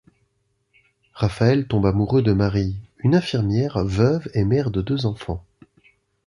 Rafael 1.13 1.67
tombe 1.67 1.85
amoureux 1.85 2.23
de 2.23 2.33
Marie, 2.33 2.75
une 3.03 3.13
infirmière 3.13 3.83
veuve 3.85 4.27
et 4.33 4.45
mère 4.45 4.71
de 4.71 4.81
deux 4.81 5.05
enfants. 5.05 5.45